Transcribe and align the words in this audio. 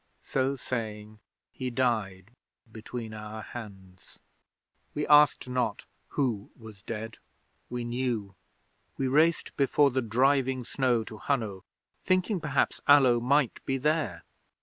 So 0.23 0.55
saying, 0.55 1.19
he 1.51 1.69
died 1.69 2.31
between 2.71 3.13
our 3.13 3.43
hands. 3.43 4.19
'We 4.95 5.05
asked 5.05 5.47
not 5.47 5.85
who 6.07 6.49
was 6.57 6.81
dead. 6.81 7.19
We 7.69 7.83
knew! 7.83 8.33
We 8.97 9.07
raced 9.07 9.55
before 9.57 9.91
the 9.91 10.01
driving 10.01 10.63
snow 10.63 11.03
to 11.03 11.19
Hunno, 11.19 11.65
thinking 12.03 12.39
perhaps 12.41 12.81
Allo 12.87 13.19
might 13.19 13.63
be 13.63 13.77
there. 13.77 14.23